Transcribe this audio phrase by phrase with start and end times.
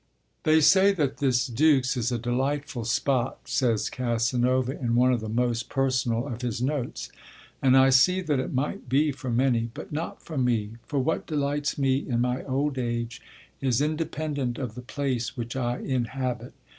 [0.45, 5.29] 'They say that this Dux is a delightful spot,' says Casanova in one of the
[5.29, 7.11] most personal of his notes,
[7.61, 11.27] 'and I see that it might be for many; but not for me, for what
[11.27, 13.21] delights me in my old age
[13.61, 16.53] is independent of the place which I inhabit.